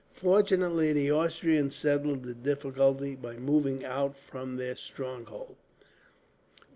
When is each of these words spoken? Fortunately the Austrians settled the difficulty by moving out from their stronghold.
Fortunately 0.15 0.91
the 0.93 1.11
Austrians 1.11 1.75
settled 1.75 2.23
the 2.23 2.33
difficulty 2.33 3.13
by 3.15 3.37
moving 3.37 3.85
out 3.85 4.17
from 4.17 4.57
their 4.57 4.75
stronghold. 4.75 5.57